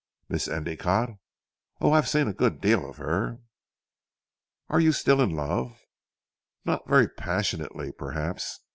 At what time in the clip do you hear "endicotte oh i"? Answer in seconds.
0.47-1.97